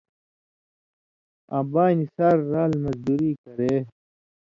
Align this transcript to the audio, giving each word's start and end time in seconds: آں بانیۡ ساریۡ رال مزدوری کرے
آں 1.55 1.63
بانیۡ 1.71 2.09
ساریۡ 2.15 2.47
رال 2.53 2.71
مزدوری 2.83 3.31
کرے 3.43 3.73